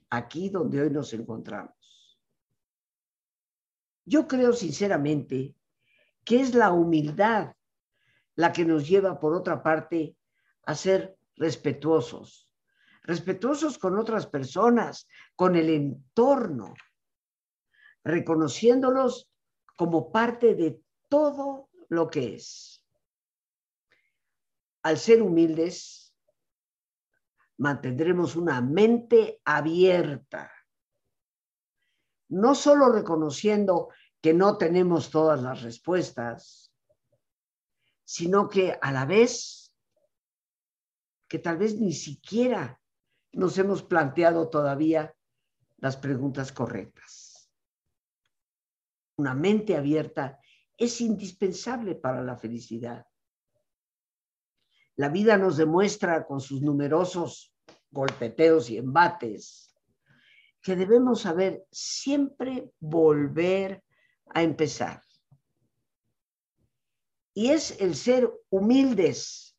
aquí 0.09 0.49
donde 0.49 0.81
hoy 0.81 0.89
nos 0.89 1.13
encontramos. 1.13 2.19
Yo 4.05 4.27
creo 4.27 4.53
sinceramente 4.53 5.55
que 6.23 6.41
es 6.41 6.53
la 6.53 6.71
humildad 6.71 7.55
la 8.35 8.51
que 8.51 8.65
nos 8.65 8.87
lleva, 8.87 9.19
por 9.19 9.33
otra 9.33 9.61
parte, 9.61 10.17
a 10.63 10.75
ser 10.75 11.17
respetuosos, 11.35 12.50
respetuosos 13.03 13.77
con 13.77 13.97
otras 13.97 14.27
personas, 14.27 15.07
con 15.35 15.55
el 15.55 15.69
entorno, 15.69 16.73
reconociéndolos 18.03 19.29
como 19.75 20.11
parte 20.11 20.55
de 20.55 20.81
todo 21.09 21.69
lo 21.89 22.09
que 22.09 22.35
es. 22.35 22.85
Al 24.83 24.97
ser 24.97 25.21
humildes, 25.21 26.15
mantendremos 27.57 28.35
una 28.35 28.61
mente 28.61 29.41
abierta, 29.45 30.51
no 32.29 32.55
solo 32.55 32.91
reconociendo 32.91 33.89
que 34.21 34.33
no 34.33 34.57
tenemos 34.57 35.11
todas 35.11 35.41
las 35.41 35.61
respuestas, 35.61 36.73
sino 38.03 38.49
que 38.49 38.77
a 38.81 38.91
la 38.91 39.05
vez 39.05 39.75
que 41.27 41.39
tal 41.39 41.57
vez 41.57 41.79
ni 41.79 41.93
siquiera 41.93 42.80
nos 43.33 43.57
hemos 43.57 43.83
planteado 43.83 44.49
todavía 44.49 45.15
las 45.77 45.97
preguntas 45.97 46.51
correctas 46.51 47.31
una 49.21 49.35
mente 49.35 49.77
abierta 49.77 50.39
es 50.77 50.99
indispensable 50.99 51.93
para 51.93 52.23
la 52.23 52.37
felicidad. 52.37 53.05
La 54.95 55.09
vida 55.09 55.37
nos 55.37 55.57
demuestra 55.57 56.25
con 56.25 56.41
sus 56.41 56.61
numerosos 56.61 57.53
golpeteos 57.91 58.69
y 58.71 58.77
embates 58.77 59.75
que 60.59 60.75
debemos 60.75 61.21
saber 61.21 61.65
siempre 61.71 62.71
volver 62.79 63.83
a 64.33 64.41
empezar. 64.41 65.01
Y 67.33 67.51
es 67.51 67.79
el 67.79 67.95
ser 67.95 68.31
humildes 68.49 69.55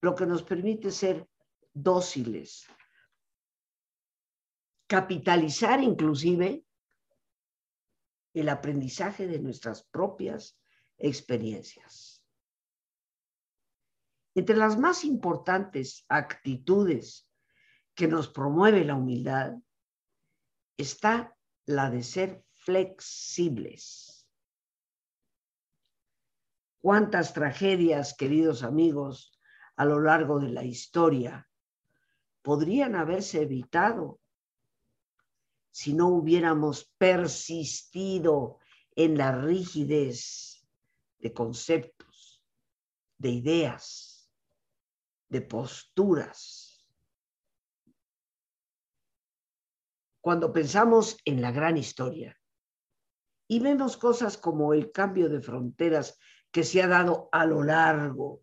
lo 0.00 0.14
que 0.14 0.26
nos 0.26 0.42
permite 0.44 0.92
ser 0.92 1.28
dóciles, 1.74 2.66
capitalizar 4.86 5.82
inclusive 5.82 6.64
el 8.34 8.48
aprendizaje 8.48 9.26
de 9.26 9.38
nuestras 9.38 9.82
propias 9.82 10.58
experiencias. 10.98 12.22
Entre 14.34 14.56
las 14.56 14.78
más 14.78 15.04
importantes 15.04 16.04
actitudes 16.08 17.28
que 17.94 18.08
nos 18.08 18.28
promueve 18.28 18.84
la 18.84 18.94
humildad 18.94 19.54
está 20.78 21.36
la 21.66 21.90
de 21.90 22.02
ser 22.02 22.44
flexibles. 22.54 24.26
¿Cuántas 26.80 27.32
tragedias, 27.34 28.14
queridos 28.14 28.62
amigos, 28.62 29.38
a 29.76 29.84
lo 29.84 30.00
largo 30.00 30.40
de 30.40 30.48
la 30.48 30.64
historia 30.64 31.48
podrían 32.42 32.96
haberse 32.96 33.42
evitado 33.42 34.20
si 35.70 35.94
no 35.94 36.08
hubiéramos 36.08 36.92
persistido 36.98 38.58
en 38.94 39.16
la 39.16 39.32
rigidez 39.32 40.66
de 41.18 41.32
conceptos, 41.32 42.44
de 43.16 43.30
ideas, 43.30 44.30
de 45.28 45.40
posturas. 45.40 46.86
Cuando 50.20 50.52
pensamos 50.52 51.16
en 51.24 51.40
la 51.40 51.52
gran 51.52 51.76
historia 51.78 52.38
y 53.48 53.60
vemos 53.60 53.96
cosas 53.96 54.36
como 54.36 54.74
el 54.74 54.92
cambio 54.92 55.28
de 55.28 55.40
fronteras 55.40 56.18
que 56.50 56.64
se 56.64 56.82
ha 56.82 56.86
dado 56.86 57.28
a 57.32 57.46
lo 57.46 57.62
largo 57.62 58.42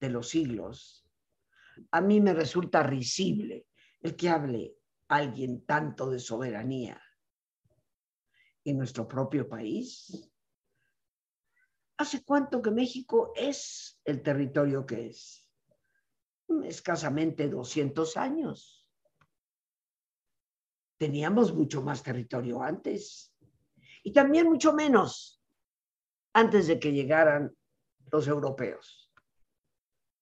de 0.00 0.10
los 0.10 0.28
siglos, 0.28 1.03
a 1.90 2.00
mí 2.00 2.20
me 2.20 2.34
resulta 2.34 2.82
risible 2.82 3.66
el 4.00 4.16
que 4.16 4.28
hable 4.28 4.76
alguien 5.08 5.64
tanto 5.64 6.10
de 6.10 6.18
soberanía 6.18 7.00
en 8.64 8.78
nuestro 8.78 9.06
propio 9.06 9.48
país? 9.48 10.30
¿Hace 11.96 12.24
cuánto 12.24 12.60
que 12.60 12.70
México 12.70 13.32
es 13.36 14.00
el 14.04 14.22
territorio 14.22 14.84
que 14.84 15.06
es? 15.08 15.48
Escasamente 16.64 17.48
200 17.48 18.16
años. 18.16 18.88
Teníamos 20.98 21.54
mucho 21.54 21.82
más 21.82 22.02
territorio 22.02 22.62
antes 22.62 23.34
y 24.02 24.12
también 24.12 24.48
mucho 24.48 24.72
menos 24.72 25.42
antes 26.32 26.66
de 26.66 26.78
que 26.78 26.92
llegaran 26.92 27.56
los 28.10 28.26
europeos. 28.26 29.03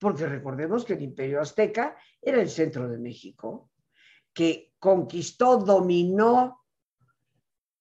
Porque 0.03 0.27
recordemos 0.27 0.85
que 0.85 0.95
el 0.95 1.03
imperio 1.03 1.41
azteca 1.41 1.97
era 2.21 2.43
el 2.43 2.51
centro 2.51 2.89
de 2.89 2.99
México 2.99 3.71
que 4.35 4.75
conquistó, 4.81 5.59
dominó 5.59 6.65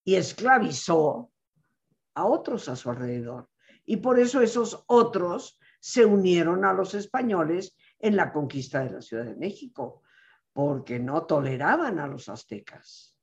y 0.04 0.14
esclavizó 0.14 1.32
a 2.14 2.26
otros 2.28 2.70
a 2.70 2.76
su 2.76 2.92
alrededor. 2.92 3.50
Y 3.86 3.98
por 3.98 4.20
eso 4.20 4.40
esos 4.40 4.84
otros 4.86 5.58
se 5.80 6.06
unieron 6.06 6.64
a 6.64 6.74
los 6.74 6.94
españoles 6.94 7.76
en 7.98 8.16
la 8.16 8.32
conquista 8.32 8.84
de 8.84 8.92
la 8.92 9.02
Ciudad 9.02 9.26
de 9.26 9.36
México, 9.36 10.04
porque 10.54 11.00
no 11.00 11.26
toleraban 11.26 11.98
a 11.98 12.06
los 12.06 12.30
aztecas. 12.30 13.18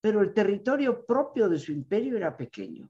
Pero 0.00 0.22
el 0.22 0.32
territorio 0.32 1.04
propio 1.04 1.46
de 1.46 1.58
su 1.58 1.72
imperio 1.72 2.16
era 2.16 2.34
pequeño. 2.34 2.88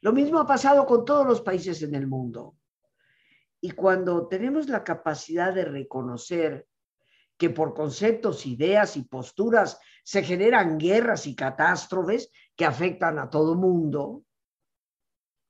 Lo 0.00 0.12
mismo 0.12 0.40
ha 0.40 0.46
pasado 0.48 0.84
con 0.84 1.04
todos 1.04 1.24
los 1.24 1.42
países 1.42 1.80
en 1.84 1.94
el 1.94 2.08
mundo. 2.08 2.56
Y 3.64 3.70
cuando 3.70 4.26
tenemos 4.26 4.68
la 4.68 4.82
capacidad 4.82 5.54
de 5.54 5.64
reconocer 5.64 6.66
que 7.38 7.48
por 7.48 7.74
conceptos, 7.74 8.44
ideas 8.44 8.96
y 8.96 9.04
posturas 9.04 9.78
se 10.02 10.24
generan 10.24 10.78
guerras 10.78 11.28
y 11.28 11.36
catástrofes 11.36 12.28
que 12.56 12.64
afectan 12.64 13.20
a 13.20 13.30
todo 13.30 13.54
mundo, 13.54 14.24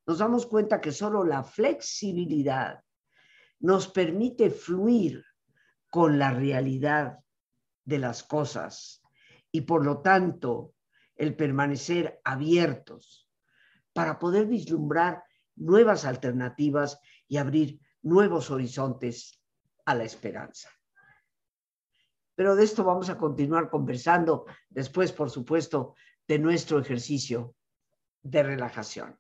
nos 0.07 0.19
damos 0.19 0.47
cuenta 0.47 0.79
que 0.79 0.93
solo 0.93 1.25
la 1.25 1.43
flexibilidad 1.43 2.85
nos 3.61 3.89
permite 3.89 4.51
fluir 4.51 5.25
con 5.89 6.19
la 6.19 6.33
realidad 6.33 7.19
de 7.85 7.99
las 7.99 8.23
cosas 8.23 9.03
y 9.51 9.63
por 9.63 9.87
lo 9.87 10.03
tanto 10.03 10.75
el 11.15 11.35
permanecer 11.35 12.21
abiertos 12.25 13.31
para 13.95 14.19
poder 14.19 14.47
vislumbrar 14.47 15.25
nuevas 15.57 16.05
alternativas 16.05 17.01
y 17.27 17.39
abrir 17.39 17.81
nuevos 18.03 18.51
horizontes 18.51 19.41
a 19.85 19.95
la 19.95 20.05
esperanza. 20.05 20.69
Pero 22.35 22.57
de 22.57 22.65
esto 22.65 22.85
vamos 22.85 23.09
a 23.11 23.19
continuar 23.19 23.69
conversando 23.69 24.47
después, 24.69 25.13
por 25.13 25.31
supuesto, 25.31 25.95
de 26.27 26.39
nuestro 26.39 26.79
ejercicio 26.79 27.55
de 28.23 28.43
relajación. 28.43 29.19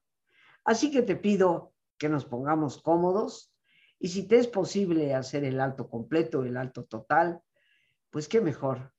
Así 0.64 0.90
que 0.90 1.02
te 1.02 1.16
pido 1.16 1.74
que 1.98 2.08
nos 2.08 2.24
pongamos 2.24 2.80
cómodos 2.80 3.52
y 3.98 4.08
si 4.08 4.26
te 4.26 4.38
es 4.38 4.48
posible 4.48 5.14
hacer 5.14 5.44
el 5.44 5.60
alto 5.60 5.88
completo, 5.88 6.44
el 6.44 6.56
alto 6.56 6.84
total, 6.84 7.40
pues 8.10 8.28
qué 8.28 8.40
mejor 8.40 8.92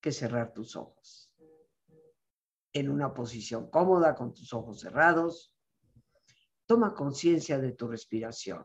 que 0.00 0.12
cerrar 0.12 0.52
tus 0.52 0.76
ojos. 0.76 1.32
En 2.72 2.90
una 2.90 3.14
posición 3.14 3.70
cómoda 3.70 4.14
con 4.14 4.34
tus 4.34 4.52
ojos 4.52 4.80
cerrados, 4.80 5.54
toma 6.66 6.94
conciencia 6.94 7.58
de 7.58 7.72
tu 7.72 7.88
respiración, 7.88 8.64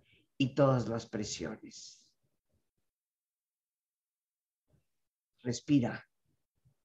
y 0.41 0.55
todas 0.55 0.89
las 0.89 1.05
presiones. 1.05 2.03
Respira 5.43 6.03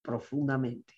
profundamente. 0.02 0.92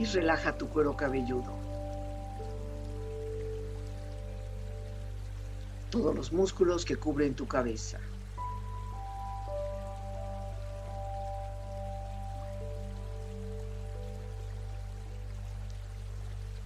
Y 0.00 0.04
relaja 0.06 0.58
tu 0.58 0.68
cuero 0.70 0.96
cabelludo. 0.96 1.56
Todos 5.92 6.16
los 6.16 6.32
músculos 6.32 6.84
que 6.84 6.96
cubren 6.96 7.36
tu 7.36 7.46
cabeza. 7.46 8.00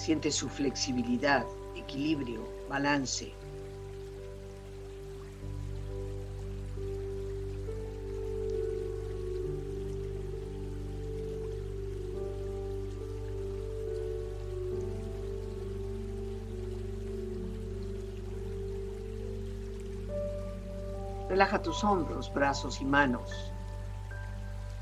Siente 0.00 0.30
su 0.30 0.48
flexibilidad, 0.48 1.44
equilibrio, 1.76 2.40
balance. 2.70 3.34
Relaja 21.28 21.60
tus 21.60 21.84
hombros, 21.84 22.32
brazos 22.32 22.80
y 22.80 22.86
manos, 22.86 23.52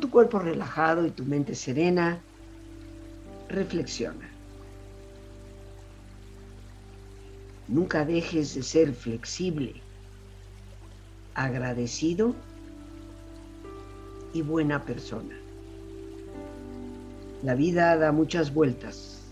Tu 0.00 0.10
cuerpo 0.10 0.38
relajado 0.38 1.06
y 1.06 1.10
tu 1.10 1.24
mente 1.24 1.54
serena, 1.56 2.22
reflexiona. 3.48 4.30
Nunca 7.66 8.04
dejes 8.04 8.54
de 8.54 8.62
ser 8.62 8.94
flexible, 8.94 9.82
agradecido 11.34 12.34
y 14.32 14.42
buena 14.42 14.84
persona. 14.84 15.36
La 17.42 17.54
vida 17.54 17.96
da 17.96 18.12
muchas 18.12 18.54
vueltas 18.54 19.26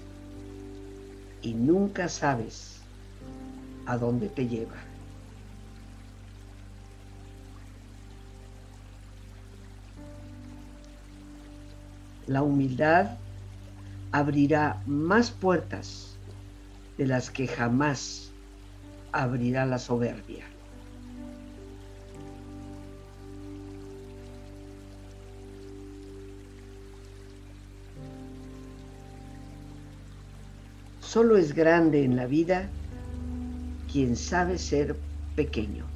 y 1.42 1.54
nunca 1.54 2.08
sabes 2.08 2.80
a 3.86 3.96
dónde 3.96 4.28
te 4.30 4.48
lleva. 4.48 4.95
La 12.26 12.42
humildad 12.42 13.18
abrirá 14.12 14.82
más 14.86 15.30
puertas 15.30 16.16
de 16.98 17.06
las 17.06 17.30
que 17.30 17.46
jamás 17.46 18.32
abrirá 19.12 19.64
la 19.64 19.78
soberbia. 19.78 20.44
Solo 31.00 31.36
es 31.36 31.54
grande 31.54 32.04
en 32.04 32.16
la 32.16 32.26
vida 32.26 32.68
quien 33.90 34.16
sabe 34.16 34.58
ser 34.58 34.96
pequeño. 35.34 35.95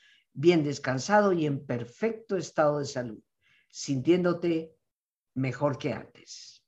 bien 0.33 0.63
descansado 0.63 1.33
y 1.33 1.45
en 1.45 1.65
perfecto 1.65 2.37
estado 2.37 2.79
de 2.79 2.85
salud, 2.85 3.23
sintiéndote 3.69 4.75
mejor 5.33 5.77
que 5.77 5.93
antes. 5.93 6.61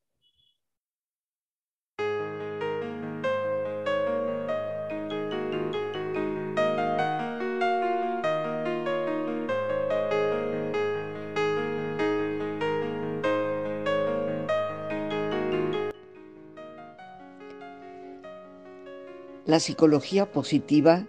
La 19.46 19.60
psicología 19.60 20.32
positiva 20.32 21.06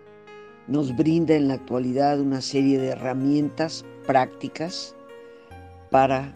nos 0.67 0.97
brinda 0.97 1.35
en 1.35 1.49
la 1.49 1.55
actualidad 1.55 2.21
una 2.21 2.41
serie 2.41 2.79
de 2.79 2.89
herramientas 2.89 3.85
prácticas 4.07 4.95
para 5.91 6.35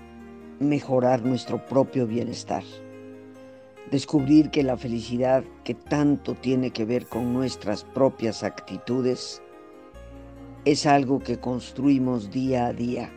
mejorar 0.61 1.25
nuestro 1.25 1.65
propio 1.65 2.07
bienestar. 2.07 2.63
Descubrir 3.91 4.51
que 4.51 4.63
la 4.63 4.77
felicidad 4.77 5.45
que 5.65 5.75
tanto 5.75 6.35
tiene 6.35 6.71
que 6.71 6.85
ver 6.85 7.07
con 7.07 7.33
nuestras 7.33 7.85
propias 7.85 8.43
actitudes 8.43 9.41
es 10.67 10.85
algo 10.85 11.21
que 11.21 11.39
construimos 11.39 12.31
día 12.31 12.67
a 12.67 12.73
día. 12.75 13.11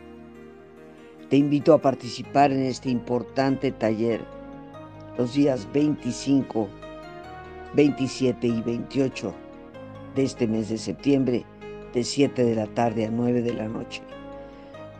Te 1.28 1.36
invito 1.36 1.74
a 1.74 1.82
participar 1.82 2.52
en 2.52 2.62
este 2.62 2.88
importante 2.88 3.70
taller 3.70 4.22
los 5.18 5.34
días 5.34 5.68
25, 5.74 6.68
27 7.74 8.46
y 8.46 8.62
28 8.62 9.41
de 10.14 10.24
este 10.24 10.46
mes 10.46 10.68
de 10.68 10.78
septiembre 10.78 11.44
de 11.92 12.04
7 12.04 12.44
de 12.44 12.54
la 12.54 12.66
tarde 12.66 13.06
a 13.06 13.10
9 13.10 13.42
de 13.42 13.54
la 13.54 13.68
noche, 13.68 14.02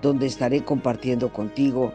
donde 0.00 0.26
estaré 0.26 0.62
compartiendo 0.62 1.32
contigo 1.32 1.92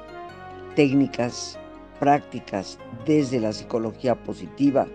técnicas, 0.76 1.58
prácticas 2.00 2.78
desde 3.06 3.40
la 3.40 3.54
psicología 3.54 4.16
positiva 4.16 4.88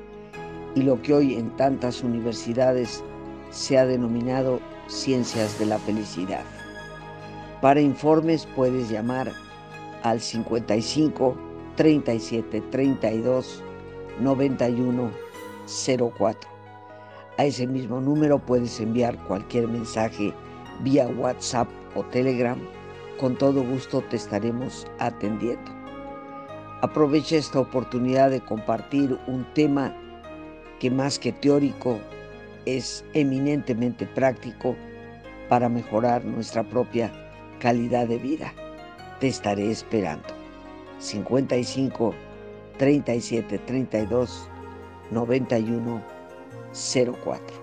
y 0.74 0.82
lo 0.82 1.00
que 1.02 1.14
hoy 1.14 1.34
en 1.34 1.54
tantas 1.56 2.02
universidades 2.02 3.02
se 3.50 3.78
ha 3.78 3.86
denominado 3.86 4.60
ciencias 4.86 5.58
de 5.58 5.66
la 5.66 5.78
felicidad. 5.78 6.44
Para 7.60 7.80
informes 7.80 8.46
puedes 8.56 8.90
llamar 8.90 9.32
al 10.02 10.20
55 10.20 11.36
37 11.76 12.60
32 12.70 13.62
91 14.20 15.10
04. 16.18 16.51
A 17.38 17.44
ese 17.46 17.66
mismo 17.66 18.00
número 18.00 18.38
puedes 18.38 18.78
enviar 18.78 19.16
cualquier 19.24 19.66
mensaje 19.66 20.34
vía 20.82 21.06
WhatsApp 21.06 21.68
o 21.94 22.02
Telegram. 22.04 22.58
Con 23.18 23.36
todo 23.38 23.64
gusto 23.64 24.02
te 24.02 24.16
estaremos 24.16 24.86
atendiendo. 24.98 25.70
Aprovecha 26.82 27.36
esta 27.36 27.60
oportunidad 27.60 28.30
de 28.30 28.40
compartir 28.40 29.18
un 29.26 29.44
tema 29.54 29.94
que 30.78 30.90
más 30.90 31.18
que 31.18 31.32
teórico 31.32 31.98
es 32.66 33.04
eminentemente 33.14 34.06
práctico 34.06 34.76
para 35.48 35.68
mejorar 35.68 36.24
nuestra 36.24 36.62
propia 36.62 37.10
calidad 37.60 38.08
de 38.08 38.18
vida. 38.18 38.52
Te 39.20 39.28
estaré 39.28 39.70
esperando. 39.70 40.26
55 40.98 42.14
37 42.78 43.58
32 43.58 44.48
91 45.10 46.21
04. 46.72 47.62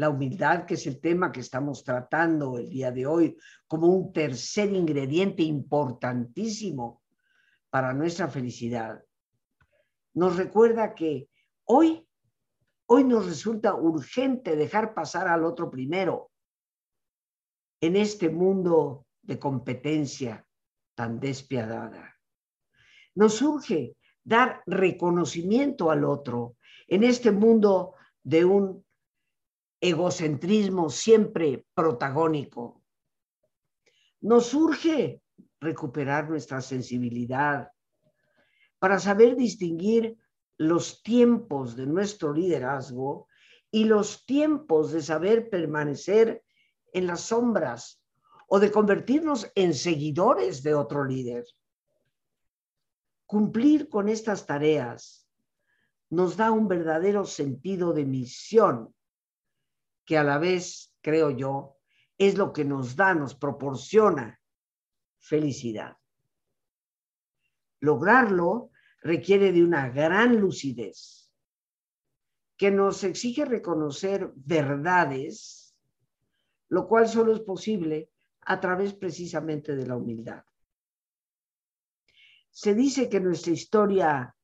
la 0.00 0.08
humildad, 0.08 0.64
que 0.64 0.74
es 0.74 0.86
el 0.86 0.98
tema 0.98 1.30
que 1.30 1.40
estamos 1.40 1.84
tratando 1.84 2.56
el 2.56 2.70
día 2.70 2.90
de 2.90 3.04
hoy, 3.04 3.36
como 3.66 3.86
un 3.88 4.14
tercer 4.14 4.72
ingrediente 4.72 5.42
importantísimo 5.42 7.02
para 7.68 7.92
nuestra 7.92 8.26
felicidad, 8.26 9.04
nos 10.14 10.36
recuerda 10.36 10.94
que 10.94 11.28
hoy, 11.72 12.04
hoy 12.86 13.04
nos 13.04 13.26
resulta 13.26 13.74
urgente 13.74 14.56
dejar 14.56 14.92
pasar 14.92 15.28
al 15.28 15.44
otro 15.44 15.70
primero 15.70 16.32
en 17.80 17.94
este 17.94 18.28
mundo 18.28 19.06
de 19.22 19.38
competencia 19.38 20.44
tan 20.96 21.20
despiadada. 21.20 22.18
Nos 23.14 23.40
urge 23.40 23.96
dar 24.24 24.64
reconocimiento 24.66 25.92
al 25.92 26.04
otro 26.04 26.56
en 26.88 27.04
este 27.04 27.30
mundo 27.30 27.94
de 28.24 28.44
un 28.44 28.84
egocentrismo 29.80 30.90
siempre 30.90 31.66
protagónico. 31.72 32.82
Nos 34.22 34.52
urge 34.54 35.22
recuperar 35.60 36.28
nuestra 36.28 36.60
sensibilidad 36.60 37.70
para 38.80 38.98
saber 38.98 39.36
distinguir 39.36 40.19
los 40.60 41.02
tiempos 41.02 41.74
de 41.74 41.86
nuestro 41.86 42.34
liderazgo 42.34 43.28
y 43.70 43.84
los 43.84 44.26
tiempos 44.26 44.92
de 44.92 45.00
saber 45.00 45.48
permanecer 45.48 46.44
en 46.92 47.06
las 47.06 47.22
sombras 47.22 48.04
o 48.46 48.60
de 48.60 48.70
convertirnos 48.70 49.50
en 49.54 49.72
seguidores 49.72 50.62
de 50.62 50.74
otro 50.74 51.06
líder. 51.06 51.46
Cumplir 53.24 53.88
con 53.88 54.10
estas 54.10 54.44
tareas 54.44 55.26
nos 56.10 56.36
da 56.36 56.50
un 56.50 56.68
verdadero 56.68 57.24
sentido 57.24 57.94
de 57.94 58.04
misión 58.04 58.94
que 60.04 60.18
a 60.18 60.24
la 60.24 60.36
vez, 60.36 60.94
creo 61.00 61.30
yo, 61.30 61.78
es 62.18 62.36
lo 62.36 62.52
que 62.52 62.66
nos 62.66 62.96
da, 62.96 63.14
nos 63.14 63.34
proporciona 63.34 64.38
felicidad. 65.20 65.96
Lograrlo 67.80 68.69
requiere 69.00 69.52
de 69.52 69.64
una 69.64 69.88
gran 69.88 70.40
lucidez 70.40 71.30
que 72.56 72.70
nos 72.70 73.02
exige 73.04 73.44
reconocer 73.44 74.32
verdades, 74.34 75.74
lo 76.68 76.86
cual 76.86 77.08
solo 77.08 77.32
es 77.32 77.40
posible 77.40 78.10
a 78.42 78.60
través 78.60 78.92
precisamente 78.94 79.74
de 79.74 79.86
la 79.86 79.96
humildad. 79.96 80.44
Se 82.50 82.74
dice 82.74 83.08
que 83.08 83.20
nuestra 83.20 83.52
historia 83.52 84.36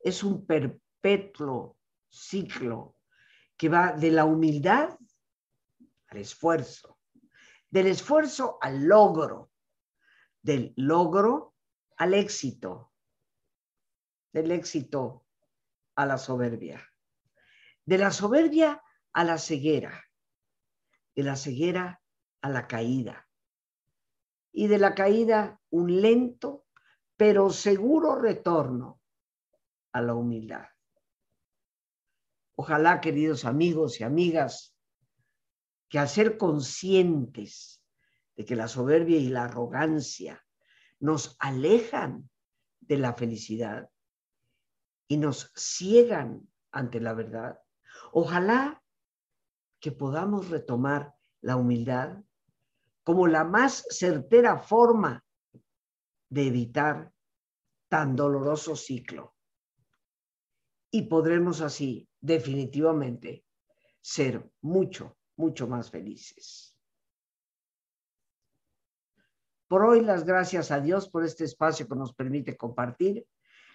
es 0.00 0.24
un 0.24 0.44
perpetuo 0.44 1.76
ciclo 2.08 2.96
que 3.56 3.68
va 3.68 3.92
de 3.92 4.10
la 4.10 4.24
humildad 4.24 4.98
al 6.08 6.18
esfuerzo, 6.18 6.98
del 7.70 7.86
esfuerzo 7.86 8.58
al 8.60 8.84
logro, 8.84 9.52
del 10.42 10.72
logro 10.76 11.54
al 11.96 12.14
éxito, 12.14 12.93
del 14.34 14.50
éxito 14.50 15.24
a 15.94 16.04
la 16.04 16.18
soberbia, 16.18 16.82
de 17.86 17.98
la 17.98 18.10
soberbia 18.10 18.82
a 19.12 19.22
la 19.22 19.38
ceguera, 19.38 20.04
de 21.14 21.22
la 21.22 21.36
ceguera 21.36 22.02
a 22.42 22.48
la 22.48 22.66
caída 22.66 23.28
y 24.52 24.66
de 24.66 24.78
la 24.78 24.92
caída 24.96 25.60
un 25.70 26.02
lento 26.02 26.66
pero 27.16 27.50
seguro 27.50 28.16
retorno 28.16 29.00
a 29.92 30.02
la 30.02 30.14
humildad. 30.14 30.66
Ojalá, 32.56 33.00
queridos 33.00 33.44
amigos 33.44 34.00
y 34.00 34.04
amigas, 34.04 34.76
que 35.88 36.00
al 36.00 36.08
ser 36.08 36.38
conscientes 36.38 37.84
de 38.34 38.44
que 38.44 38.56
la 38.56 38.66
soberbia 38.66 39.16
y 39.16 39.28
la 39.28 39.44
arrogancia 39.44 40.44
nos 40.98 41.36
alejan 41.38 42.28
de 42.80 42.98
la 42.98 43.14
felicidad 43.14 43.88
y 45.14 45.16
nos 45.16 45.52
ciegan 45.54 46.50
ante 46.72 46.98
la 46.98 47.14
verdad, 47.14 47.60
ojalá 48.10 48.82
que 49.78 49.92
podamos 49.92 50.50
retomar 50.50 51.14
la 51.40 51.54
humildad 51.54 52.18
como 53.04 53.28
la 53.28 53.44
más 53.44 53.86
certera 53.90 54.58
forma 54.58 55.24
de 56.28 56.48
evitar 56.48 57.12
tan 57.88 58.16
doloroso 58.16 58.74
ciclo. 58.74 59.36
Y 60.90 61.02
podremos 61.02 61.60
así 61.60 62.08
definitivamente 62.20 63.44
ser 64.00 64.50
mucho, 64.62 65.16
mucho 65.36 65.68
más 65.68 65.92
felices. 65.92 66.76
Por 69.68 69.84
hoy 69.84 70.00
las 70.00 70.24
gracias 70.24 70.72
a 70.72 70.80
Dios 70.80 71.08
por 71.08 71.22
este 71.24 71.44
espacio 71.44 71.86
que 71.86 71.94
nos 71.94 72.12
permite 72.12 72.56
compartir. 72.56 73.24